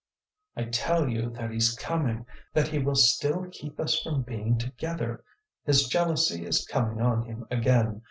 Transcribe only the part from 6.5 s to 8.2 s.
coming on him again.